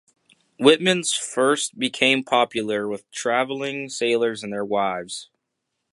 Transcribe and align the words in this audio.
Whitman's 0.57 1.13
first 1.13 1.77
became 1.77 2.23
popular, 2.23 2.87
with 2.87 3.07
travelling 3.11 3.87
sailors 3.87 4.41
and 4.41 4.51
their 4.51 4.65
wives. 4.65 5.29